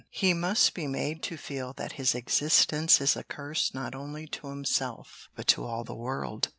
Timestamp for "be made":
0.73-1.21